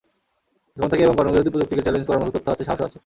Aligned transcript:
ক্ষমতাকে 0.77 1.03
এবং 1.03 1.15
গণবিরোধী 1.17 1.49
প্রযুক্তিকে 1.51 1.85
চ্যালেঞ্জ 1.85 2.05
করার 2.07 2.21
মতো 2.21 2.31
তথ্য 2.35 2.47
আছে, 2.53 2.63
সাহসও 2.67 2.85
আছে। 2.87 2.97